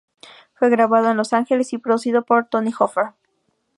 Fue 0.55 0.71
grabado 0.71 1.11
en 1.11 1.17
Los 1.17 1.31
Ángeles 1.31 1.73
y 1.73 1.77
producido 1.77 2.23
por 2.25 2.47
Tony 2.47 2.71
Hoffer. 2.79 3.11